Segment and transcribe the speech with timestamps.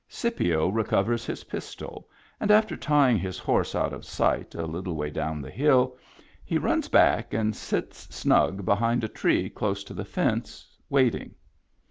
[0.07, 2.09] Scipio recovers his pistol,
[2.39, 5.95] and after tying his horse out of sight a little way down the hill,
[6.43, 11.35] he runs back and sits snug behind a tree close to the fence, waiting.